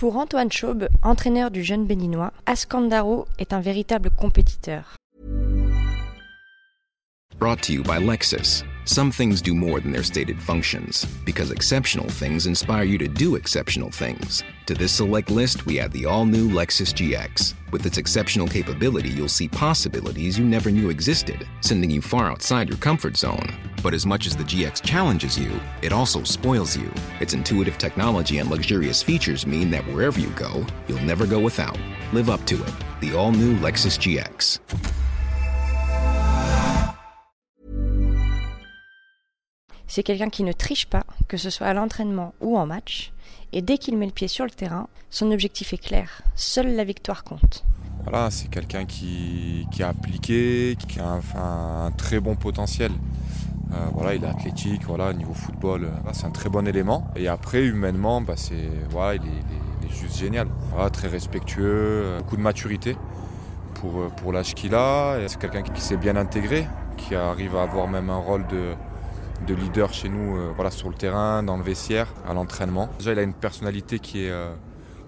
[0.00, 4.96] Pour Antoine Chaube, entraîneur du jeune béninois, Askandaro est un véritable compétiteur.
[7.38, 8.64] Brought to you by Lexus.
[8.86, 13.36] Some things do more than their stated functions, because exceptional things inspire you to do
[13.36, 14.42] exceptional things.
[14.68, 17.52] To this select list, we add the all new Lexus GX.
[17.70, 22.70] With its exceptional capability, you'll see possibilities you never knew existed, sending you far outside
[22.70, 23.54] your comfort zone.
[23.82, 26.92] But as much as the GX challenges you, it also spoils you.
[27.20, 31.78] Its intuitive technology and luxurious features mean that wherever you go, you'll never go without.
[32.12, 32.74] Live up to it.
[33.00, 34.60] The all new Lexus GX.
[39.86, 43.12] C'est quelqu'un qui ne triche pas, que ce soit à l'entraînement ou en match,
[43.52, 46.84] et dès qu'il met le pied sur le terrain, son objectif est clair, seule la
[46.84, 47.64] victoire compte.
[48.04, 52.92] Voilà, c'est quelqu'un qui, qui, a appliqué, qui a un, un très bon potentiel.
[53.72, 57.06] Euh, voilà, il est athlétique, voilà, niveau football, euh, c'est un très bon élément.
[57.14, 60.48] Et après, humainement, bah, il, est, juste génial.
[60.92, 62.96] Très respectueux, euh, beaucoup de maturité
[63.74, 65.16] pour, l'âge qu'il a.
[65.26, 68.74] C'est quelqu'un qui, s'est bien intégré, qui arrive à avoir même un rôle de,
[69.46, 72.90] de leader chez nous voilà, sur le terrain, dans le vestiaire, à l'entraînement.
[72.98, 74.28] Déjà, il a une personnalité qui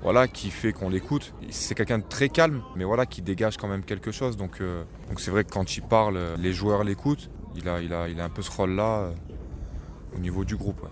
[0.02, 1.34] voilà, qui fait qu'on l'écoute.
[1.50, 4.38] C'est quelqu'un de très calme, mais voilà, qui dégage quand même quelque chose.
[4.38, 4.62] Donc
[5.18, 7.28] c'est vrai que quand il parle, les joueurs l'écoutent.
[7.56, 9.12] Il a, il, a, il a un peu ce rôle-là euh,
[10.16, 10.86] au niveau du groupe.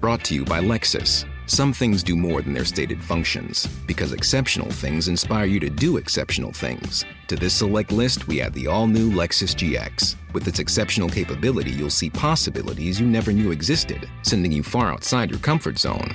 [0.00, 1.24] Brought to you by Lexus.
[1.46, 5.96] Some things do more than their stated functions, because exceptional things inspire you to do
[5.96, 7.04] exceptional things.
[7.26, 10.14] To this select list, we add the all new Lexus GX.
[10.32, 15.30] With its exceptional capability, you'll see possibilities you never knew existed, sending you far outside
[15.30, 16.14] your comfort zone.